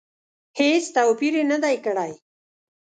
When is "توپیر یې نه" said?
0.95-1.57